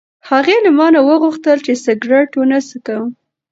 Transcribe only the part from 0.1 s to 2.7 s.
هغې له ما نه وغوښتل چې سګرټ ونه